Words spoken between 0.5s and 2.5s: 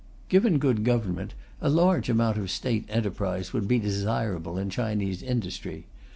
good government, a large amount of